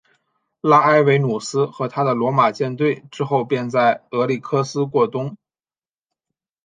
[0.61, 5.37] 拉埃维努斯和他的罗马舰队之后便在俄里科斯过冬。